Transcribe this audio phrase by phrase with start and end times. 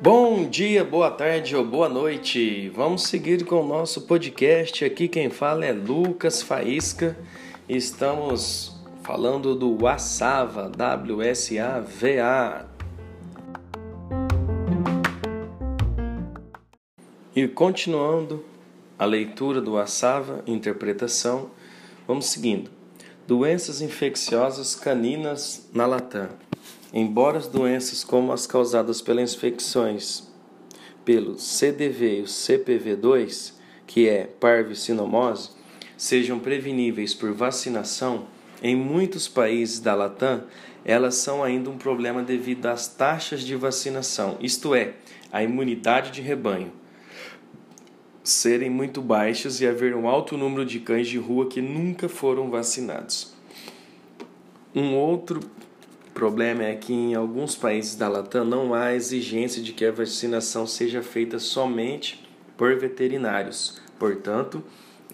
[0.00, 2.70] Bom dia, boa tarde ou boa noite.
[2.70, 4.82] Vamos seguir com o nosso podcast.
[4.86, 7.14] Aqui quem fala é Lucas Faísca.
[7.68, 12.66] Estamos falando do WASAVA, W-S-A-V-A.
[17.34, 18.42] E continuando
[18.98, 21.50] a leitura do WASAVA, interpretação,
[22.08, 22.75] vamos seguindo.
[23.26, 26.28] Doenças infecciosas caninas na Latam.
[26.94, 30.28] Embora as doenças como as causadas pelas infecções
[31.04, 33.54] pelo CDV e o CPV2,
[33.84, 35.50] que é parvicinomose,
[35.96, 38.26] sejam preveníveis por vacinação,
[38.62, 40.44] em muitos países da Latam,
[40.84, 44.94] elas são ainda um problema devido às taxas de vacinação, isto é,
[45.32, 46.70] a imunidade de rebanho,
[48.28, 52.50] serem muito baixas e haver um alto número de cães de rua que nunca foram
[52.50, 53.32] vacinados.
[54.74, 55.40] Um outro
[56.12, 60.66] problema é que em alguns países da Latam não há exigência de que a vacinação
[60.66, 63.80] seja feita somente por veterinários.
[63.98, 64.62] Portanto,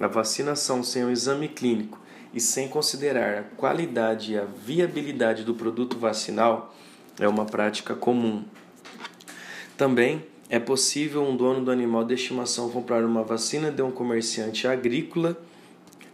[0.01, 2.01] a vacinação sem um exame clínico
[2.33, 6.75] e sem considerar a qualidade e a viabilidade do produto vacinal
[7.21, 8.43] é uma prática comum.
[9.77, 14.69] Também é possível um dono do animal de estimação comprar uma vacina de um comerciante
[14.69, 15.35] agrícola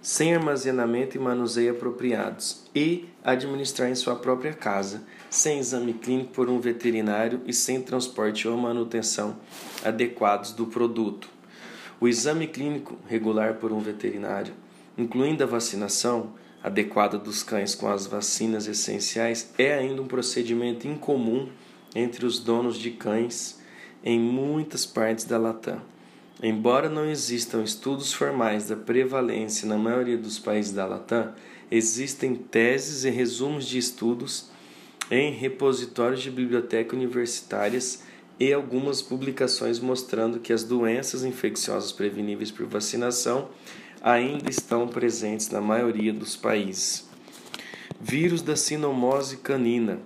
[0.00, 6.48] sem armazenamento e manuseio apropriados e administrar em sua própria casa, sem exame clínico por
[6.48, 9.36] um veterinário e sem transporte ou manutenção
[9.84, 11.28] adequados do produto.
[11.98, 14.54] O exame clínico regular por um veterinário,
[14.96, 21.48] incluindo a vacinação adequada dos cães com as vacinas essenciais, é ainda um procedimento incomum
[21.92, 23.57] entre os donos de cães
[24.04, 25.80] em muitas partes da Latam.
[26.42, 31.32] Embora não existam estudos formais da prevalência na maioria dos países da Latam,
[31.70, 34.50] existem teses e resumos de estudos
[35.10, 38.02] em repositórios de bibliotecas universitárias
[38.38, 43.48] e algumas publicações mostrando que as doenças infecciosas preveníveis por vacinação
[44.00, 47.08] ainda estão presentes na maioria dos países.
[48.00, 49.98] Vírus da sinomose canina.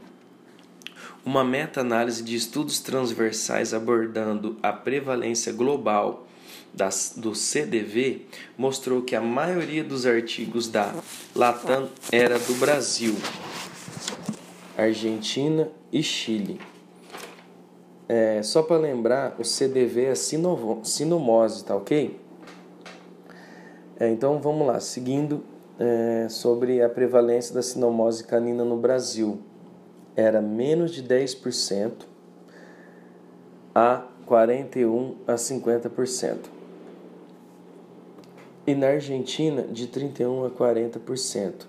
[1.25, 6.27] Uma meta-análise de estudos transversais abordando a prevalência global
[6.75, 8.27] das, do CDV
[8.59, 10.93] mostrou que a maioria dos artigos da
[11.34, 13.15] Latam era do Brasil,
[14.77, 16.60] Argentina e Chile.
[18.09, 22.19] É, só para lembrar, o CDV é sinomose, tá ok?
[23.99, 25.44] É, então vamos lá, seguindo
[25.78, 29.41] é, sobre a prevalência da sinomose canina no Brasil.
[30.16, 31.92] Era menos de 10%
[33.74, 36.62] a 41 a 50%
[38.66, 41.66] e na Argentina de 31 a 40%,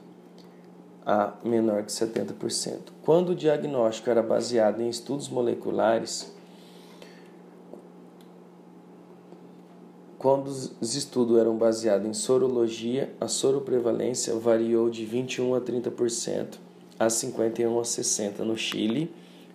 [1.06, 2.92] a menor que 70%.
[3.02, 6.32] Quando o diagnóstico era baseado em estudos moleculares,
[10.18, 16.58] quando os estudos eram baseados em sorologia, a soroprevalência variou de 21 a 30%,
[17.00, 19.10] a 51 a 60% no Chile,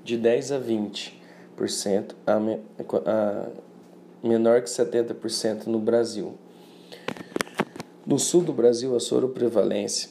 [0.04, 2.38] de 10 a 20%, a
[4.22, 6.34] menor que 70% no Brasil.
[8.06, 10.10] No sul do Brasil, a soroprevalência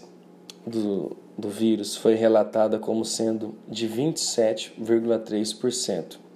[0.66, 6.28] do, do vírus foi relatada como sendo de 27,3%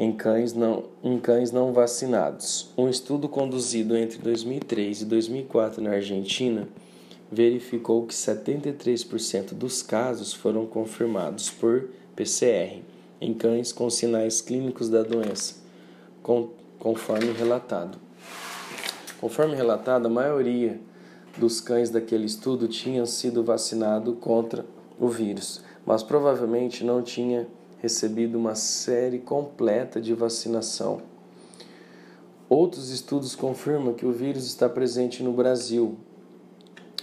[0.00, 2.70] em cães não, em cães não vacinados.
[2.74, 6.66] Um estudo conduzido entre 2003 e 2004 na Argentina
[7.30, 12.82] verificou que 73% dos casos foram confirmados por PCR
[13.20, 15.56] em cães com sinais clínicos da doença,
[16.78, 17.98] conforme relatado.
[19.20, 20.80] Conforme relatado, a maioria
[21.36, 24.64] dos cães daquele estudo tinham sido vacinados contra
[24.98, 27.46] o vírus, mas provavelmente não tinha
[27.78, 31.02] recebido uma série completa de vacinação.
[32.48, 35.96] Outros estudos confirmam que o vírus está presente no Brasil,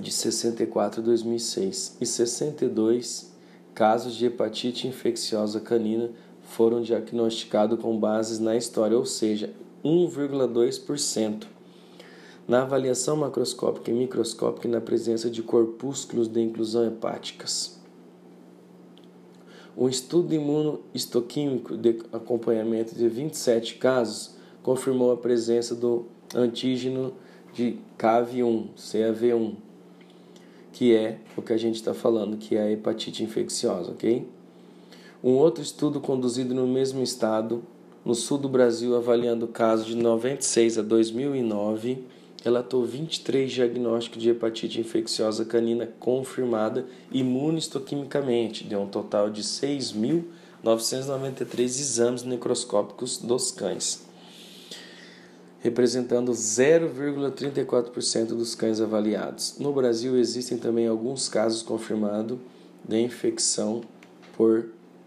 [0.00, 3.32] de 64 a 2006, e 62
[3.72, 6.10] casos de hepatite infecciosa canina
[6.42, 9.54] foram diagnosticados com bases na história, ou seja,
[9.84, 11.53] 1,2%
[12.46, 17.80] na avaliação macroscópica e microscópica e na presença de corpúsculos de inclusão hepáticas.
[19.76, 27.14] Um estudo imunohistoquímico de acompanhamento de 27 casos confirmou a presença do antígeno
[27.52, 29.54] de CAV1, CAV1,
[30.72, 34.28] que é o que a gente está falando, que é a hepatite infecciosa, ok?
[35.22, 37.62] Um outro estudo conduzido no mesmo estado,
[38.04, 42.04] no sul do Brasil, avaliando casos de 96 a 2009,
[42.44, 52.22] relatou 23 diagnósticos de hepatite infecciosa canina confirmada imunohistoquimicamente, deu um total de 6.993 exames
[52.22, 54.04] necroscópicos dos cães,
[55.60, 59.58] representando 0,34% dos cães avaliados.
[59.58, 62.36] No Brasil existem também alguns casos confirmados
[62.86, 63.80] de infecção
[64.36, 64.66] por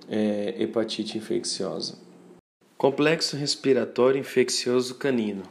[0.10, 2.00] é, hepatite infecciosa.
[2.76, 5.44] Complexo respiratório infeccioso canino.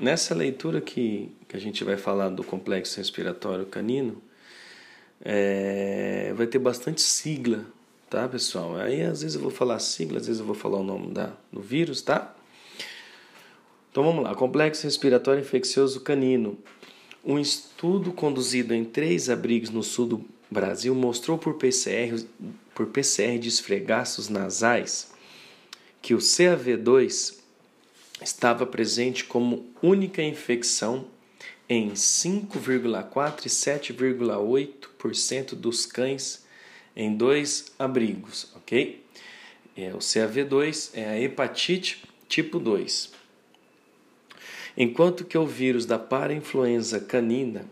[0.00, 4.22] Nessa leitura que, que a gente vai falar do complexo respiratório canino,
[5.24, 7.64] é, vai ter bastante sigla,
[8.08, 8.76] tá, pessoal?
[8.76, 11.32] Aí às vezes eu vou falar sigla, às vezes eu vou falar o nome da,
[11.52, 12.34] do vírus, tá?
[13.90, 14.34] Então vamos lá.
[14.34, 16.56] Complexo respiratório infeccioso canino.
[17.24, 22.24] Um estudo conduzido em três abrigos no sul do Brasil mostrou por PCR,
[22.74, 25.10] por PCR de esfregaços nasais
[26.00, 27.37] que o CAV2
[28.22, 31.06] estava presente como única infecção
[31.68, 36.46] em 5,4 e 7,8% dos cães
[36.96, 39.04] em dois abrigos, ok?
[39.76, 43.12] É, o CAV2 é a hepatite tipo 2.
[44.76, 47.66] Enquanto que o vírus da parainfluenza canina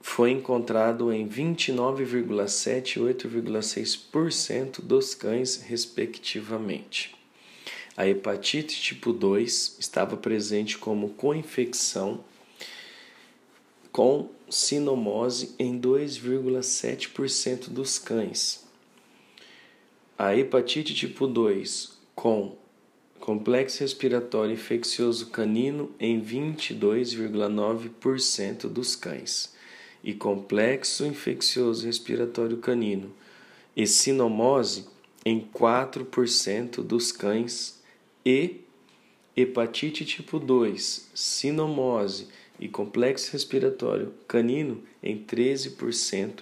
[0.00, 7.21] foi encontrado em 29,7 e 8,6% dos cães, respectivamente.
[7.94, 12.24] A hepatite tipo 2 estava presente como co-infecção
[13.90, 18.64] com sinomose em 2,7% dos cães.
[20.16, 22.56] A hepatite tipo 2 com
[23.20, 29.52] complexo respiratório infeccioso canino em 22,9% dos cães
[30.02, 33.12] e complexo infeccioso respiratório canino
[33.76, 34.86] e sinomose
[35.24, 37.80] em 4% dos cães
[38.24, 38.60] e
[39.36, 42.28] hepatite tipo 2, sinomose
[42.60, 46.40] e complexo respiratório canino em 13%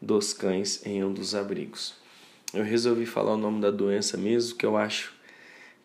[0.00, 1.94] dos cães em um dos abrigos.
[2.52, 5.14] Eu resolvi falar o nome da doença mesmo, que eu acho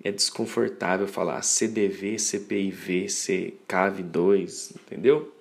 [0.03, 5.33] é desconfortável falar CDV, CPIV, CCAV2, entendeu?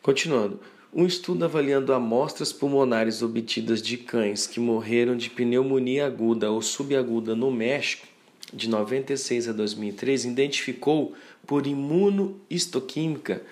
[0.00, 0.60] Continuando.
[0.96, 7.34] Um estudo avaliando amostras pulmonares obtidas de cães que morreram de pneumonia aguda ou subaguda
[7.34, 8.06] no México
[8.54, 11.14] de 96 a 2003 identificou
[11.46, 13.42] por imunohistoquímica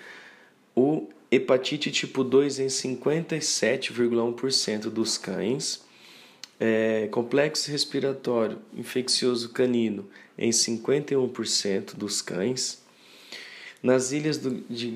[0.75, 5.83] o hepatite tipo 2 em 57,1% dos cães,
[6.59, 10.07] é, complexo respiratório infeccioso canino
[10.37, 12.83] em 51% dos cães.
[13.81, 14.93] Nas ilhas do, de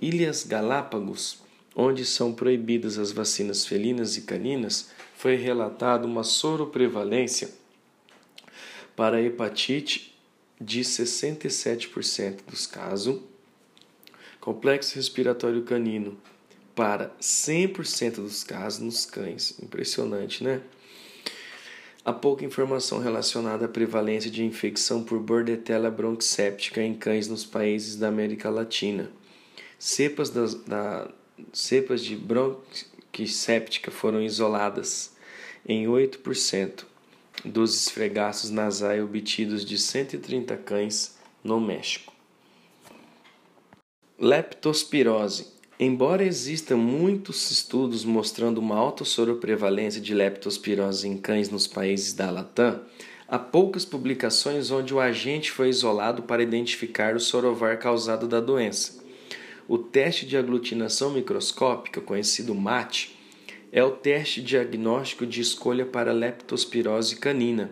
[0.00, 1.38] Ilhas Galápagos,
[1.74, 7.50] onde são proibidas as vacinas felinas e caninas, foi relatada uma soroprevalência
[9.00, 10.14] para a hepatite
[10.60, 13.18] de 67% dos casos,
[14.38, 16.18] complexo respiratório canino
[16.74, 19.58] para 100% dos casos nos cães.
[19.62, 20.60] Impressionante, né?
[22.04, 27.96] Há pouca informação relacionada à prevalência de infecção por Bordetella bronquiséptica em cães nos países
[27.96, 29.10] da América Latina.
[29.78, 31.10] Cepas, das, da,
[31.54, 35.16] cepas de bronquiséptica foram isoladas
[35.66, 36.89] em 8%.
[37.44, 42.12] Dos esfregaços nasais obtidos de 130 cães no México.
[44.18, 45.46] Leptospirose.
[45.78, 52.30] Embora existam muitos estudos mostrando uma alta soroprevalência de leptospirose em cães nos países da
[52.30, 52.82] Latam,
[53.26, 59.02] há poucas publicações onde o agente foi isolado para identificar o sorovar causado da doença.
[59.66, 63.16] O teste de aglutinação microscópica, conhecido MAT,
[63.72, 67.70] é o teste diagnóstico de escolha para leptospirose canina.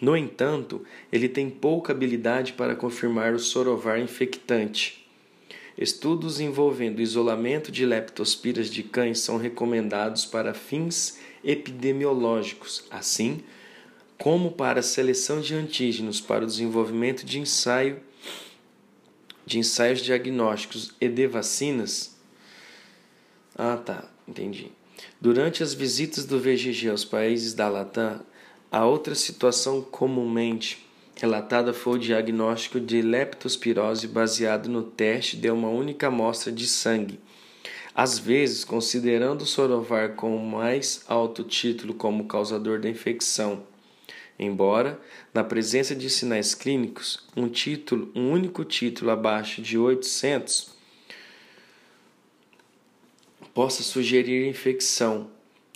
[0.00, 5.06] No entanto, ele tem pouca habilidade para confirmar o sorovar infectante.
[5.76, 13.42] Estudos envolvendo isolamento de leptospiras de cães são recomendados para fins epidemiológicos, assim
[14.16, 18.00] como para seleção de antígenos para o desenvolvimento de ensaio
[19.44, 22.16] de ensaios diagnósticos e de vacinas.
[23.54, 24.72] Ah, tá, entendi.
[25.20, 28.20] Durante as visitas do VGG aos países da Latam,
[28.70, 30.84] a outra situação comumente
[31.16, 37.20] relatada foi o diagnóstico de leptospirose baseado no teste de uma única amostra de sangue.
[37.94, 43.62] Às vezes, considerando o sorovar com mais alto título como causador da infecção.
[44.36, 45.00] Embora,
[45.32, 50.73] na presença de sinais clínicos, um título, um único título abaixo de 800
[53.54, 55.30] possa sugerir infecção,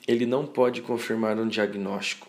[0.07, 2.27] ele não pode confirmar um diagnóstico.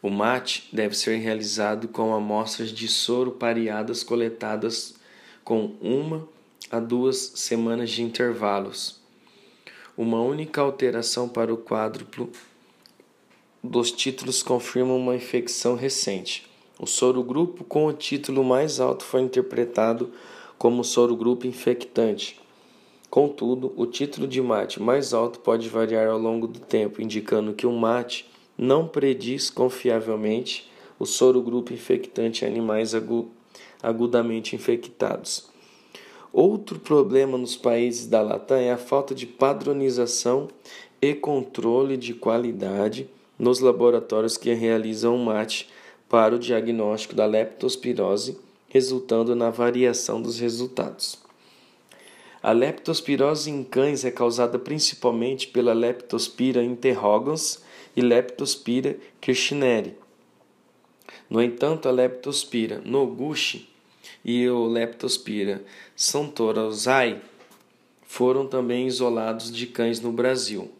[0.00, 4.94] O mate deve ser realizado com amostras de soro pareadas coletadas
[5.42, 6.28] com uma
[6.70, 9.00] a duas semanas de intervalos.
[9.96, 12.30] Uma única alteração para o quádruplo
[13.64, 16.46] dos títulos confirma uma infecção recente.
[16.78, 20.12] O soro grupo com o título mais alto foi interpretado
[20.56, 22.40] como soro grupo infectante.
[23.10, 27.66] Contudo, o título de mate mais alto pode variar ao longo do tempo, indicando que
[27.66, 32.92] o mate não prediz confiavelmente o soro grupo infectante em animais
[33.82, 35.48] agudamente infectados.
[36.32, 40.48] Outro problema nos países da Latam é a falta de padronização
[41.00, 45.68] e controle de qualidade nos laboratórios que realizam o mate
[46.08, 48.38] para o diagnóstico da leptospirose,
[48.68, 51.27] resultando na variação dos resultados.
[52.40, 57.62] A leptospirose em cães é causada principalmente pela Leptospira interrogans
[57.96, 59.96] e Leptospira kirchneri.
[61.28, 63.68] No entanto, a Leptospira noguchi
[64.24, 65.64] e o Leptospira
[65.96, 67.20] santorosai
[68.06, 70.70] foram também isolados de cães no Brasil.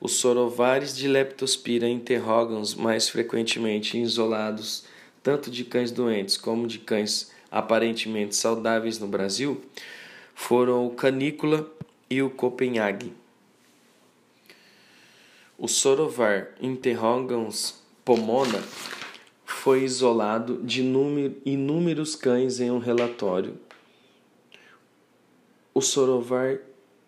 [0.00, 4.84] Os sorovares de Leptospira interrogans mais frequentemente isolados
[5.22, 9.62] tanto de cães doentes como de cães aparentemente saudáveis no Brasil
[10.36, 11.68] foram o Canícula
[12.08, 13.12] e o Copenhague.
[15.58, 18.62] O Sorovar interrogans pomona
[19.46, 20.82] foi isolado de
[21.44, 23.58] inúmeros cães em um relatório.
[25.74, 26.60] O Sorovar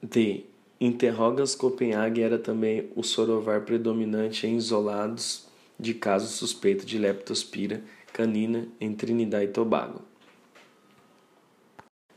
[0.03, 0.45] D.
[0.81, 5.47] Interrogans Copenhague era também o sorovar predominante em isolados
[5.79, 7.83] de casos suspeitos de leptospira
[8.13, 10.01] canina em Trinidad e Tobago.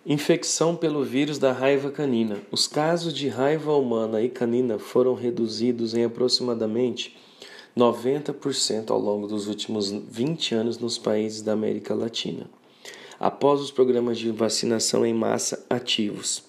[0.04, 2.42] Infecção pelo vírus da raiva canina.
[2.50, 7.16] Os casos de raiva humana e canina foram reduzidos em aproximadamente
[7.78, 12.50] 90% ao longo dos últimos 20 anos nos países da América Latina,
[13.20, 16.46] após os programas de vacinação em massa ativos.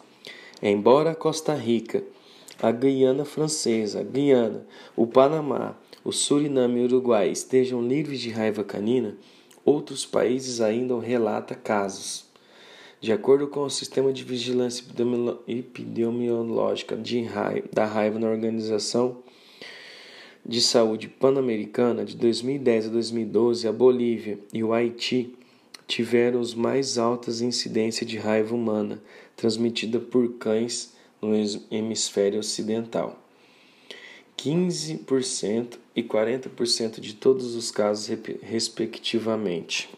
[0.62, 2.02] Embora Costa Rica,
[2.58, 4.66] a Guiana Francesa, a Guiana,
[4.96, 9.14] o Panamá, o Suriname e o Uruguai estejam livres de raiva canina,
[9.62, 12.31] outros países ainda relatam casos.
[13.02, 14.84] De acordo com o Sistema de Vigilância
[15.48, 19.24] Epidemiológica de raiva, da Raiva na Organização
[20.46, 25.34] de Saúde Pan-Americana, de 2010 a 2012, a Bolívia e o Haiti
[25.88, 29.02] tiveram os mais altas incidências de raiva humana
[29.34, 31.32] transmitida por cães no
[31.72, 33.18] hemisfério ocidental.
[34.38, 39.90] 15% e 40% de todos os casos, respectivamente.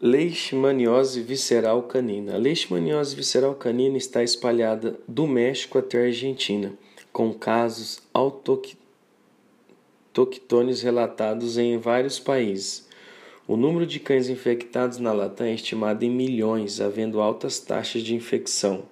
[0.00, 2.36] Leishmaniose visceral canina.
[2.36, 6.72] A leishmaniose visceral canina está espalhada do México até a Argentina,
[7.12, 8.92] com casos autóctones
[10.82, 12.86] relatados em vários países.
[13.44, 18.14] O número de cães infectados na Latam é estimado em milhões, havendo altas taxas de
[18.14, 18.84] infecção,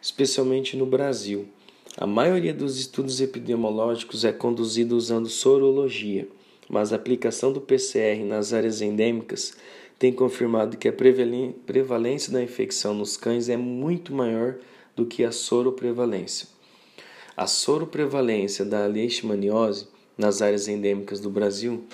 [0.00, 1.48] especialmente no Brasil.
[1.96, 6.28] A maioria dos estudos epidemiológicos é conduzida usando sorologia,
[6.68, 9.56] mas a aplicação do PCR nas áreas endêmicas
[9.98, 14.56] tem confirmado que a prevalência da infecção nos cães é muito maior
[14.94, 16.48] do que a soroprevalência.
[17.36, 21.84] A soroprevalência da leishmaniose nas áreas endêmicas do Brasil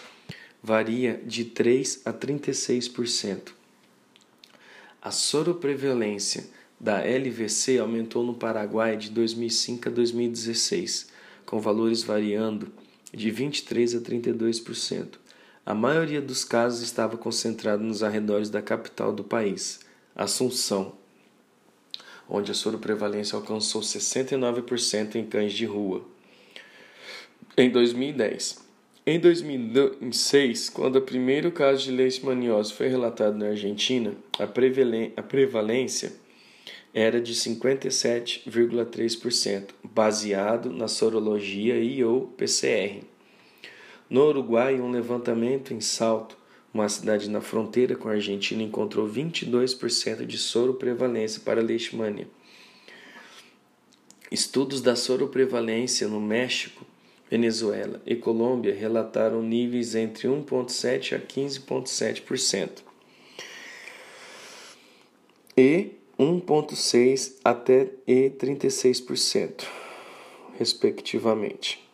[0.63, 3.53] varia de 3 a 36%.
[5.01, 6.45] A soroprevalência
[6.79, 11.09] da LVC aumentou no Paraguai de 2005 a 2016,
[11.47, 12.71] com valores variando
[13.13, 15.19] de 23 a 32%.
[15.65, 19.81] A maioria dos casos estava concentrada nos arredores da capital do país,
[20.17, 20.95] Assunção,
[22.29, 26.05] onde a soroprevalência alcançou 69% em cães de rua.
[27.57, 28.69] Em 2010,
[29.07, 34.47] em 2006, quando o primeiro caso de leishmaniose foi relatado na Argentina, a
[35.23, 36.13] prevalência
[36.93, 43.03] era de 57,3%, baseado na sorologia e ou PCR.
[44.11, 46.37] No Uruguai, um levantamento em Salto,
[46.75, 52.29] uma cidade na fronteira com a Argentina, encontrou 22% de soroprevalência para leishmania.
[54.29, 56.85] Estudos da soroprevalência no México
[57.31, 62.71] Venezuela e Colômbia relataram níveis entre 1,7% a 15,7%
[65.57, 69.65] e 1,6% até e 36%,
[70.59, 71.90] respectivamente.